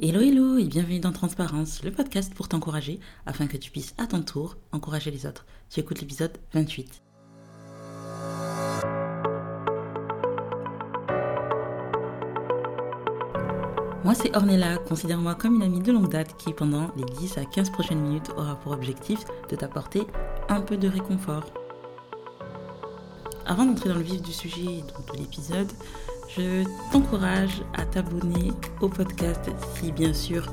[0.00, 4.06] Hello hello et bienvenue dans Transparence, le podcast pour t'encourager afin que tu puisses à
[4.06, 5.44] ton tour encourager les autres.
[5.70, 7.02] Tu écoutes l'épisode 28.
[14.04, 17.44] Moi c'est Ornella, considère-moi comme une amie de longue date qui pendant les 10 à
[17.44, 19.18] 15 prochaines minutes aura pour objectif
[19.50, 20.06] de t'apporter
[20.48, 21.46] un peu de réconfort.
[23.46, 25.72] Avant d'entrer dans le vif du sujet de l'épisode,
[26.36, 30.46] je t'encourage à t'abonner au podcast si bien sûr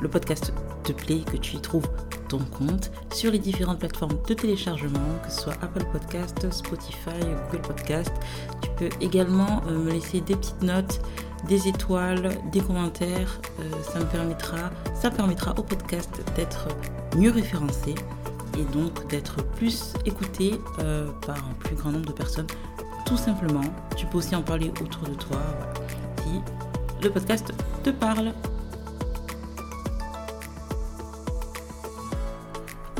[0.00, 0.52] le podcast
[0.82, 1.88] te plaît, que tu y trouves
[2.28, 7.18] ton compte sur les différentes plateformes de téléchargement, que ce soit Apple Podcast, Spotify,
[7.50, 8.12] Google Podcast.
[8.60, 11.00] Tu peux également euh, me laisser des petites notes,
[11.48, 13.40] des étoiles, des commentaires.
[13.60, 16.68] Euh, ça me permettra, ça permettra au podcast d'être
[17.16, 17.94] mieux référencé
[18.58, 22.46] et donc d'être plus écouté euh, par un plus grand nombre de personnes
[23.04, 23.62] tout simplement.
[23.96, 25.38] Tu peux aussi en parler autour de toi
[26.22, 26.40] si
[27.02, 28.32] le podcast te parle.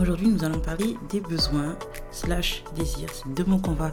[0.00, 1.76] Aujourd'hui, nous allons parler des besoins
[2.10, 3.08] slash désirs.
[3.12, 3.92] C'est deux mots qu'on va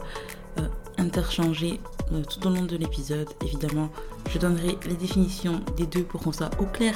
[0.58, 1.80] euh, interchanger
[2.12, 3.28] euh, tout au long de l'épisode.
[3.42, 3.88] Évidemment,
[4.30, 6.94] je donnerai les définitions des deux pour qu'on soit au clair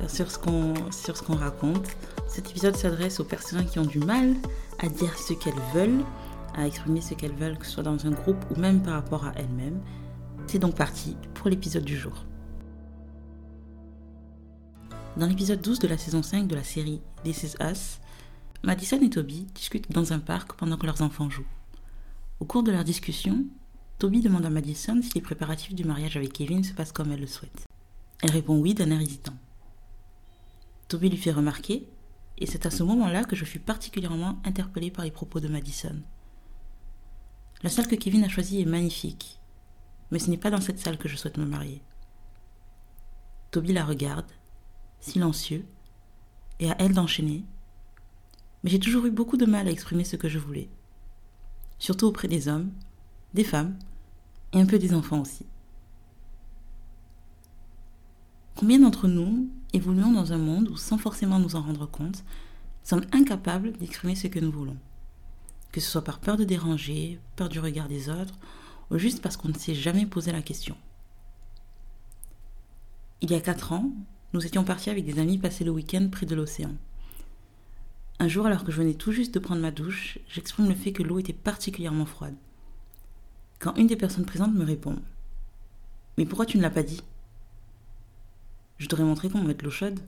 [0.00, 1.86] euh, sur ce qu'on sur ce qu'on raconte.
[2.26, 4.34] Cet épisode s'adresse aux personnes qui ont du mal
[4.80, 6.04] à dire ce qu'elles veulent
[6.56, 9.24] à exprimer ce qu'elles veulent, que ce soit dans un groupe ou même par rapport
[9.26, 9.80] à elles-mêmes.
[10.46, 12.24] C'est donc parti pour l'épisode du jour.
[15.16, 18.00] Dans l'épisode 12 de la saison 5 de la série This Is Us,
[18.62, 21.46] Madison et Toby discutent dans un parc pendant que leurs enfants jouent.
[22.40, 23.44] Au cours de leur discussion,
[23.98, 27.20] Toby demande à Madison si les préparatifs du mariage avec Kevin se passent comme elle
[27.20, 27.66] le souhaite.
[28.22, 29.34] Elle répond oui d'un air hésitant.
[30.88, 31.88] Toby lui fait remarquer,
[32.38, 35.96] et c'est à ce moment-là que je fus particulièrement interpellée par les propos de Madison.
[37.66, 39.40] La salle que Kevin a choisie est magnifique,
[40.12, 41.82] mais ce n'est pas dans cette salle que je souhaite me marier.
[43.50, 44.30] Toby la regarde,
[45.00, 45.66] silencieux,
[46.60, 47.44] et à elle d'enchaîner.
[48.62, 50.68] Mais j'ai toujours eu beaucoup de mal à exprimer ce que je voulais,
[51.80, 52.70] surtout auprès des hommes,
[53.34, 53.76] des femmes
[54.52, 55.44] et un peu des enfants aussi.
[58.54, 62.22] Combien d'entre nous évoluons dans un monde où, sans forcément nous en rendre compte,
[62.84, 64.78] sommes incapables d'exprimer ce que nous voulons?
[65.72, 68.34] Que ce soit par peur de déranger, peur du regard des autres,
[68.90, 70.76] ou juste parce qu'on ne s'est jamais posé la question.
[73.20, 73.90] Il y a quatre ans,
[74.32, 76.74] nous étions partis avec des amis passer le week-end près de l'océan.
[78.18, 80.92] Un jour, alors que je venais tout juste de prendre ma douche, j'exprime le fait
[80.92, 82.34] que l'eau était particulièrement froide.
[83.58, 84.96] Quand une des personnes présentes me répond
[86.18, 87.02] Mais pourquoi tu ne l'as pas dit?
[88.78, 90.00] Je devrais montrer comment mettre l'eau chaude.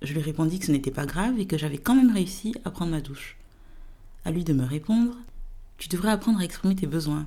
[0.00, 2.70] Je lui répondis que ce n'était pas grave et que j'avais quand même réussi à
[2.70, 3.36] prendre ma douche.
[4.24, 5.16] À lui de me répondre
[5.78, 7.26] Tu devrais apprendre à exprimer tes besoins.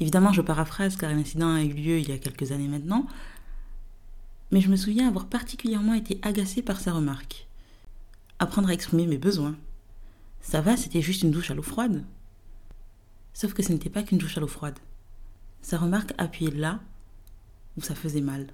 [0.00, 3.06] Évidemment, je paraphrase car l'incident a eu lieu il y a quelques années maintenant,
[4.50, 7.46] mais je me souviens avoir particulièrement été agacée par sa remarque.
[8.38, 9.56] Apprendre à exprimer mes besoins.
[10.40, 12.04] Ça va, c'était juste une douche à l'eau froide.
[13.32, 14.78] Sauf que ce n'était pas qu'une douche à l'eau froide.
[15.62, 16.80] Sa remarque appuyait là
[17.76, 18.48] où ça faisait mal.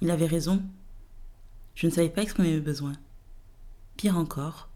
[0.00, 0.62] Il avait raison.
[1.74, 2.94] Je ne savais pas exprimer mes besoins.
[3.96, 4.68] Pire encore,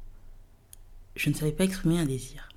[1.17, 2.49] je ne savais pas exprimer un désir.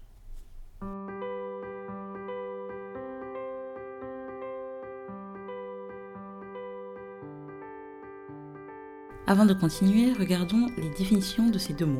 [9.25, 11.99] Avant de continuer, regardons les définitions de ces deux mots.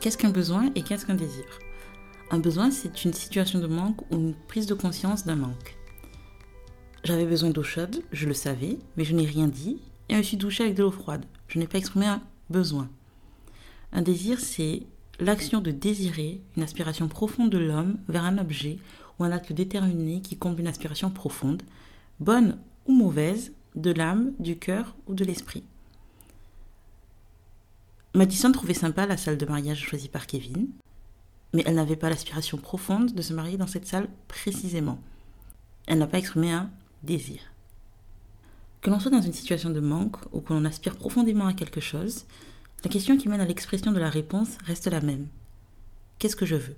[0.00, 1.44] Qu'est-ce qu'un besoin et qu'est-ce qu'un désir?
[2.30, 5.76] Un besoin, c'est une situation de manque ou une prise de conscience d'un manque.
[7.04, 10.36] J'avais besoin d'eau chaude, je le savais, mais je n'ai rien dit et me suis
[10.36, 11.26] douchée avec de l'eau froide.
[11.48, 12.88] Je n'ai pas exprimé un besoin.
[13.92, 14.82] Un désir, c'est
[15.18, 18.78] l'action de désirer, une aspiration profonde de l'homme vers un objet
[19.18, 21.62] ou un acte déterminé qui comble une aspiration profonde,
[22.20, 25.64] bonne ou mauvaise, de l'âme, du cœur ou de l'esprit.
[28.14, 30.68] Madison trouvait sympa la salle de mariage choisie par Kevin,
[31.52, 34.98] mais elle n'avait pas l'aspiration profonde de se marier dans cette salle précisément.
[35.86, 36.70] Elle n'a pas exprimé un
[37.02, 37.40] désir.
[38.80, 41.80] Que l'on soit dans une situation de manque ou que l'on aspire profondément à quelque
[41.80, 42.26] chose,
[42.84, 45.26] la question qui mène à l'expression de la réponse reste la même.
[46.18, 46.76] Qu'est-ce que je veux?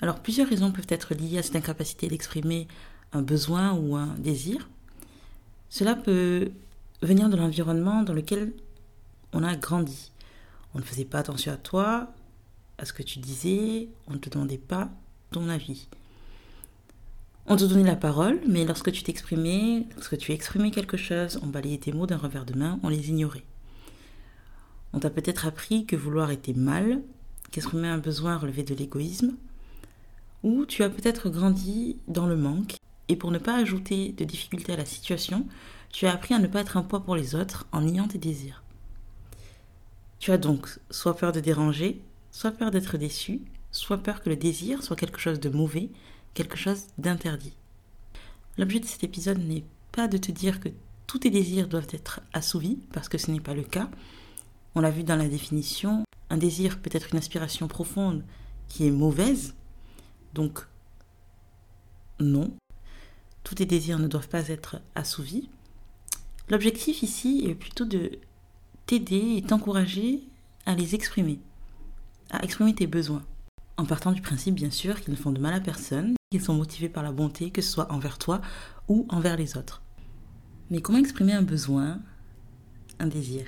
[0.00, 2.66] Alors plusieurs raisons peuvent être liées à cette incapacité d'exprimer
[3.12, 4.68] un besoin ou un désir.
[5.68, 6.50] Cela peut
[7.02, 8.52] venir de l'environnement dans lequel
[9.32, 10.12] on a grandi.
[10.74, 12.12] On ne faisait pas attention à toi,
[12.78, 14.90] à ce que tu disais, on ne te demandait pas
[15.30, 15.88] ton avis.
[17.46, 21.48] On te donnait la parole, mais lorsque tu t'exprimais, lorsque tu exprimais quelque chose, on
[21.48, 23.44] balayait tes mots d'un revers de main, on les ignorait.
[24.92, 27.02] On t'a peut-être appris que vouloir était mal,
[27.50, 29.36] qu'exprimer un besoin relevait de l'égoïsme,
[30.42, 32.76] ou tu as peut-être grandi dans le manque
[33.08, 35.46] Et pour ne pas ajouter de difficultés à la situation,
[35.90, 38.18] tu as appris à ne pas être un poids pour les autres en niant tes
[38.18, 38.62] désirs.
[40.18, 42.00] Tu as donc soit peur de déranger,
[42.30, 43.40] soit peur d'être déçu,
[43.72, 45.90] soit peur que le désir soit quelque chose de mauvais,
[46.34, 47.54] quelque chose d'interdit.
[48.58, 50.68] L'objet de cet épisode n'est pas de te dire que
[51.06, 53.90] tous tes désirs doivent être assouvis, parce que ce n'est pas le cas.
[54.74, 58.24] On l'a vu dans la définition, un désir peut être une aspiration profonde
[58.68, 59.54] qui est mauvaise,
[60.32, 60.66] donc
[62.20, 62.50] non,
[63.44, 65.50] tous tes désirs ne doivent pas être assouvis.
[66.48, 68.18] L'objectif ici est plutôt de
[68.86, 70.22] t'aider et t'encourager
[70.64, 71.38] à les exprimer,
[72.30, 73.24] à exprimer tes besoins,
[73.76, 76.54] en partant du principe bien sûr qu'ils ne font de mal à personne, qu'ils sont
[76.54, 78.40] motivés par la bonté, que ce soit envers toi
[78.88, 79.82] ou envers les autres.
[80.70, 82.00] Mais comment exprimer un besoin,
[82.98, 83.44] un désir?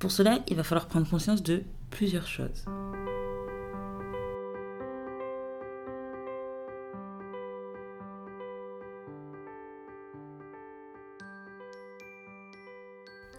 [0.00, 2.64] Pour cela, il va falloir prendre conscience de plusieurs choses.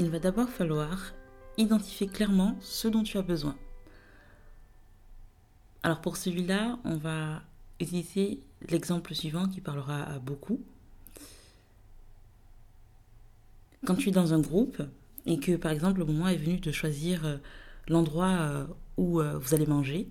[0.01, 1.13] il va d'abord falloir
[1.57, 3.55] identifier clairement ce dont tu as besoin.
[5.83, 7.43] Alors pour celui-là, on va
[7.79, 10.59] utiliser l'exemple suivant qui parlera à beaucoup.
[13.85, 14.81] Quand tu es dans un groupe
[15.25, 17.37] et que par exemple le moment est venu de choisir euh,
[17.87, 18.65] l'endroit euh,
[18.97, 20.09] où euh, vous allez manger,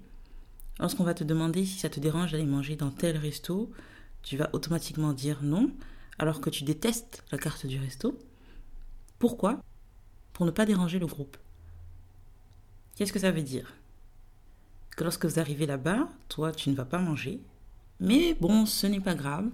[0.78, 3.70] lorsqu'on va te demander si ça te dérange d'aller manger dans tel resto,
[4.22, 5.70] tu vas automatiquement dire non
[6.18, 8.18] alors que tu détestes la carte du resto.
[9.18, 9.60] Pourquoi?
[10.32, 11.36] Pour ne pas déranger le groupe.
[12.94, 13.72] Qu'est-ce que ça veut dire?
[14.96, 17.40] Que lorsque vous arrivez là-bas, toi, tu ne vas pas manger,
[18.00, 19.48] mais bon, ce n'est pas grave,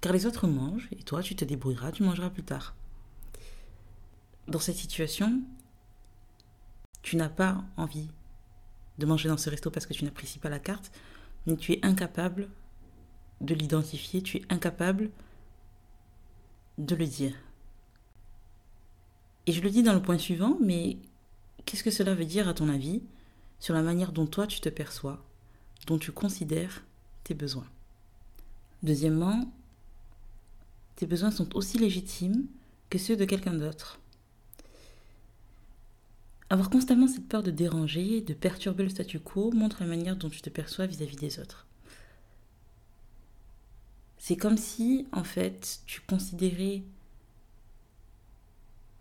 [0.00, 2.74] car les autres mangent, et toi, tu te débrouilleras, tu mangeras plus tard.
[4.48, 5.40] Dans cette situation,
[7.02, 8.08] tu n'as pas envie
[8.98, 10.92] de manger dans ce resto parce que tu n'apprécies pas la carte,
[11.46, 12.48] mais tu es incapable
[13.40, 15.10] de l'identifier, tu es incapable
[16.78, 17.34] de le dire.
[19.46, 20.98] Et je le dis dans le point suivant, mais
[21.64, 23.02] qu'est-ce que cela veut dire à ton avis
[23.58, 25.24] sur la manière dont toi tu te perçois,
[25.86, 26.84] dont tu considères
[27.24, 27.66] tes besoins?
[28.82, 29.52] Deuxièmement,
[30.96, 32.46] tes besoins sont aussi légitimes
[32.90, 34.01] que ceux de quelqu'un d'autre.
[36.52, 40.28] Avoir constamment cette peur de déranger, de perturber le statu quo, montre la manière dont
[40.28, 41.66] tu te perçois vis-à-vis des autres.
[44.18, 46.82] C'est comme si, en fait, tu considérais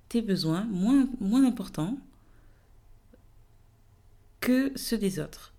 [0.08, 1.98] tes besoins moins, importants
[4.40, 5.54] que ceux des autres.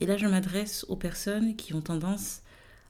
[0.00, 2.42] Et là, je m'adresse aux personnes qui ont tendance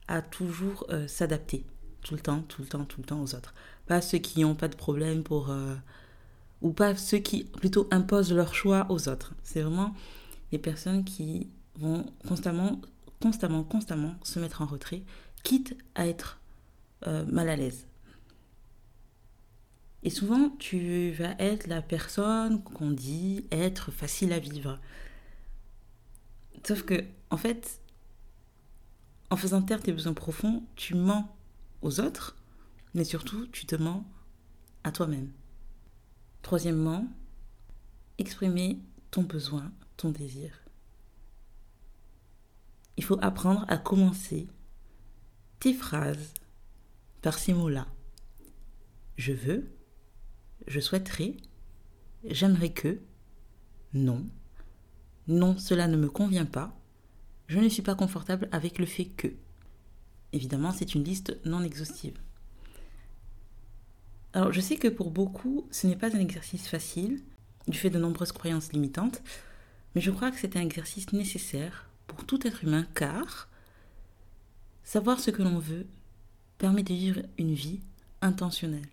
[0.09, 1.63] à toujours euh, s'adapter,
[2.01, 3.53] tout le temps, tout le temps, tout le temps aux autres.
[3.85, 5.51] Pas ceux qui n'ont pas de problème pour...
[5.51, 5.73] Euh,
[6.61, 9.33] ou pas ceux qui plutôt imposent leur choix aux autres.
[9.43, 9.93] C'est vraiment
[10.51, 12.81] les personnes qui vont constamment,
[13.21, 15.03] constamment, constamment se mettre en retrait,
[15.43, 16.39] quitte à être
[17.07, 17.87] euh, mal à l'aise.
[20.03, 24.79] Et souvent, tu vas être la personne qu'on dit être facile à vivre.
[26.65, 27.79] Sauf que, en fait,
[29.29, 31.35] en faisant taire tes besoins profonds, tu mens
[31.81, 32.35] aux autres,
[32.93, 34.03] mais surtout, tu te mens
[34.83, 35.31] à toi-même.
[36.41, 37.07] Troisièmement,
[38.17, 38.79] exprimer
[39.11, 40.51] ton besoin, ton désir.
[42.97, 44.47] Il faut apprendre à commencer
[45.59, 46.33] tes phrases
[47.21, 47.87] par ces mots-là.
[49.17, 49.71] Je veux,
[50.67, 51.37] je souhaiterais,
[52.23, 52.99] j'aimerais que,
[53.93, 54.25] non,
[55.27, 56.77] non, cela ne me convient pas,
[57.47, 59.27] je ne suis pas confortable avec le fait que.
[60.33, 62.17] Évidemment, c'est une liste non exhaustive.
[64.33, 67.21] Alors, je sais que pour beaucoup, ce n'est pas un exercice facile,
[67.67, 69.21] du fait de nombreuses croyances limitantes,
[69.93, 73.49] mais je crois que c'est un exercice nécessaire pour tout être humain, car
[74.83, 75.85] savoir ce que l'on veut
[76.57, 77.81] permet de vivre une vie
[78.21, 78.87] intentionnelle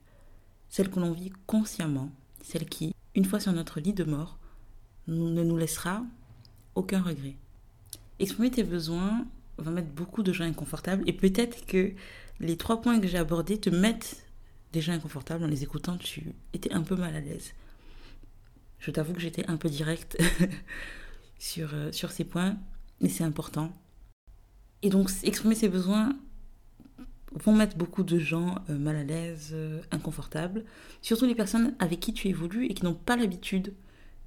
[0.68, 2.10] celle que l'on vit consciemment,
[2.42, 4.38] celle qui, une fois sur notre lit de mort,
[5.06, 6.04] ne nous laissera
[6.74, 7.36] aucun regret.
[8.18, 9.26] Exprimer tes besoins
[9.56, 11.92] va mettre beaucoup de gens inconfortables et peut-être que
[12.40, 14.24] les trois points que j'ai abordés te mettent
[14.72, 17.54] déjà inconfortable en les écoutant, tu étais un peu mal à l'aise.
[18.78, 20.16] Je t'avoue que j'étais un peu directe
[21.38, 22.56] sur, euh, sur ces points,
[23.00, 23.72] mais c'est important.
[24.82, 26.16] Et donc, exprimer ses besoins,
[27.32, 30.64] vont mettre beaucoup de gens euh, mal à l'aise, euh, inconfortables,
[31.02, 33.74] surtout les personnes avec qui tu évolues et qui n'ont pas l'habitude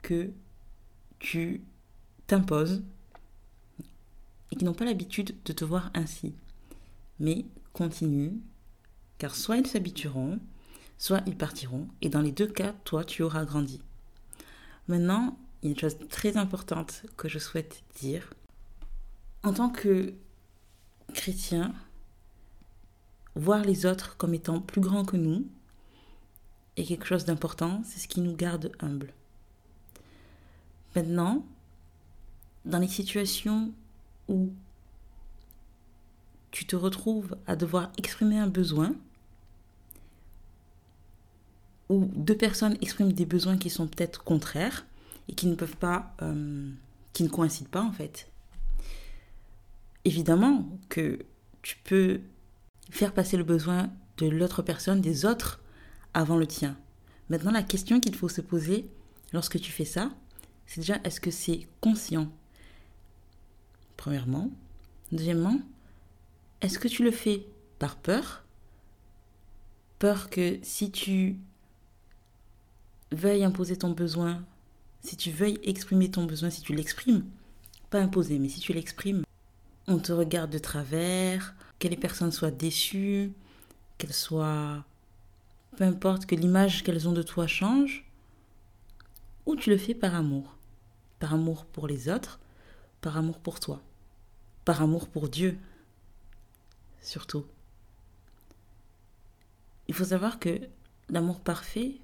[0.02, 0.30] que
[1.20, 1.62] tu
[2.28, 2.84] t'imposes
[4.52, 6.34] et qui n'ont pas l'habitude de te voir ainsi.
[7.20, 8.40] Mais continue,
[9.22, 10.40] car soit ils s'habitueront,
[10.98, 13.80] soit ils partiront, et dans les deux cas, toi, tu auras grandi.
[14.88, 18.34] Maintenant, il y a une chose très importante que je souhaite dire.
[19.44, 20.16] En tant que
[21.14, 21.72] chrétien,
[23.36, 25.46] voir les autres comme étant plus grands que nous
[26.76, 29.14] est quelque chose d'important, c'est ce qui nous garde humbles.
[30.96, 31.46] Maintenant,
[32.66, 33.72] dans les situations
[34.28, 34.52] où
[36.50, 38.96] tu te retrouves à devoir exprimer un besoin,
[41.92, 44.86] où deux personnes expriment des besoins qui sont peut-être contraires
[45.28, 46.72] et qui ne peuvent pas, euh,
[47.14, 48.30] qui ne coïncident pas en fait.
[50.06, 51.20] Évidemment que
[51.62, 52.22] tu peux
[52.90, 55.62] faire passer le besoin de l'autre personne, des autres,
[56.14, 56.78] avant le tien.
[57.30, 58.90] Maintenant, la question qu'il faut se poser
[59.32, 60.12] lorsque tu fais ça,
[60.66, 62.30] c'est déjà est-ce que c'est conscient?
[63.98, 64.50] Premièrement.
[65.12, 65.60] Deuxièmement,
[66.62, 67.46] est-ce que tu le fais
[67.80, 68.44] par peur?
[70.00, 71.38] Peur que si tu
[73.12, 74.44] veuilles imposer ton besoin,
[75.02, 77.26] si tu veuilles exprimer ton besoin, si tu l'exprimes,
[77.90, 79.24] pas imposer, mais si tu l'exprimes,
[79.88, 83.34] on te regarde de travers, que les personnes soient déçues,
[83.98, 84.86] qu'elles soient...
[85.78, 88.06] Peu importe que l'image qu'elles ont de toi change,
[89.46, 90.58] ou tu le fais par amour.
[91.20, 92.40] Par amour pour les autres,
[93.02, 93.82] par amour pour toi.
[94.66, 95.58] Par amour pour Dieu,
[97.02, 97.46] surtout.
[99.88, 100.62] Il faut savoir que
[101.10, 101.96] l'amour parfait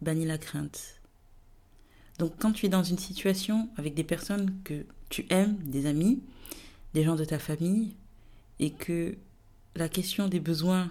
[0.00, 1.00] bannit la crainte.
[2.18, 6.22] Donc quand tu es dans une situation avec des personnes que tu aimes, des amis,
[6.94, 7.96] des gens de ta famille,
[8.58, 9.16] et que
[9.74, 10.90] la question des besoins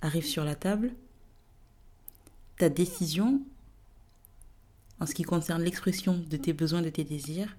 [0.00, 0.92] arrive sur la table,
[2.58, 3.42] ta décision
[5.00, 7.56] en ce qui concerne l'expression de tes besoins, de tes désirs,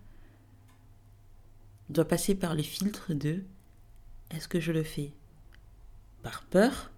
[1.90, 3.44] doit passer par le filtre de
[4.30, 5.12] est-ce que je le fais
[6.22, 6.92] par peur?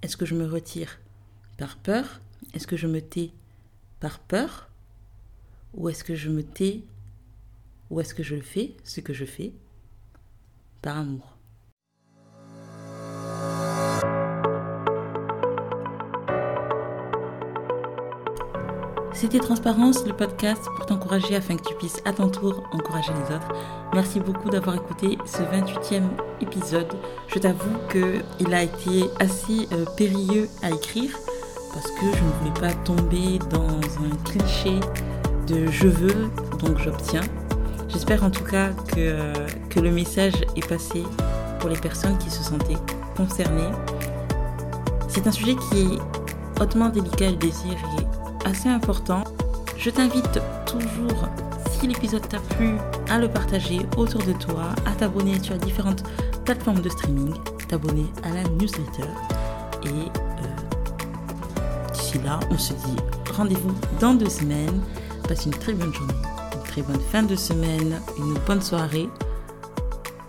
[0.00, 0.98] Est-ce que je me retire?
[1.60, 2.22] Par peur
[2.54, 3.32] Est-ce que je me tais
[4.00, 4.70] par peur
[5.74, 6.80] Ou est-ce que je me tais
[7.90, 9.52] Ou est-ce que je le fais, ce que je fais,
[10.80, 11.36] par amour?
[19.12, 23.34] C'était Transparence, le podcast pour t'encourager afin que tu puisses à ton tour encourager les
[23.36, 23.52] autres.
[23.92, 26.08] Merci beaucoup d'avoir écouté ce 28e
[26.40, 26.96] épisode.
[27.28, 31.10] Je t'avoue qu'il a été assez euh, périlleux à écrire
[31.72, 34.80] parce que je ne voulais pas tomber dans un cliché
[35.46, 37.22] de je veux, donc j'obtiens.
[37.88, 39.32] J'espère en tout cas que,
[39.68, 41.02] que le message est passé
[41.58, 42.78] pour les personnes qui se sentaient
[43.16, 43.70] concernées.
[45.08, 49.24] C'est un sujet qui est hautement délicat, le désir est assez important.
[49.76, 51.28] Je t'invite toujours,
[51.70, 52.76] si l'épisode t'a plu,
[53.10, 56.04] à le partager autour de toi, à t'abonner sur différentes
[56.44, 57.34] plateformes de streaming,
[57.68, 59.08] t'abonner à la newsletter.
[59.84, 60.19] Et
[62.18, 62.96] là, on se dit
[63.36, 64.80] rendez-vous dans deux semaines.
[65.28, 66.14] Passe une très bonne journée
[66.70, 69.08] très bonne fin de semaine, une bonne soirée,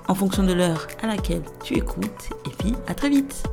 [0.08, 3.44] en fonction de l'heure à laquelle tu écoutes, et puis à très vite